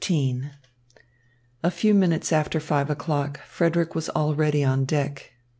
XV 0.03 0.45
A 1.61 1.69
few 1.69 1.93
minutes 1.93 2.33
after 2.33 2.59
five 2.59 2.89
o'clock 2.89 3.39
Frederick 3.45 3.93
was 3.93 4.09
already 4.09 4.63
on 4.63 4.83
deck. 4.83 5.31